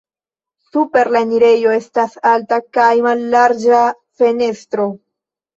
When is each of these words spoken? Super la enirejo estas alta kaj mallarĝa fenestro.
Super 0.69 1.11
la 1.15 1.21
enirejo 1.25 1.75
estas 1.79 2.17
alta 2.31 2.59
kaj 2.79 2.89
mallarĝa 3.09 3.83
fenestro. 4.23 4.91